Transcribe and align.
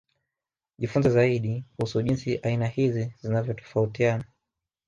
Jifunze 0.79 1.09
zaidi 1.09 1.65
kuhusu 1.75 2.01
jinsi 2.01 2.37
aina 2.43 2.67
hizi 2.67 3.13
zinavyotofautiana 3.21 4.25